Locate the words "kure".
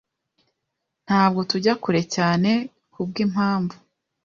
1.83-2.01